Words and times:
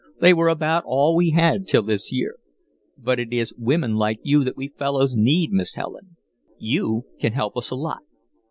They 0.19 0.33
were 0.33 0.47
about 0.47 0.81
all 0.83 1.15
we 1.15 1.29
had 1.29 1.67
till 1.67 1.83
this 1.83 2.11
year. 2.11 2.37
But 2.97 3.19
it 3.19 3.31
is 3.31 3.53
women 3.55 3.93
like 3.97 4.17
you 4.23 4.43
that 4.43 4.57
we 4.57 4.69
fellows 4.69 5.15
need, 5.15 5.51
Miss 5.51 5.75
Helen. 5.75 6.17
You 6.57 7.05
can 7.19 7.33
help 7.33 7.55
us 7.55 7.69
a 7.69 7.75
lot." 7.75 8.01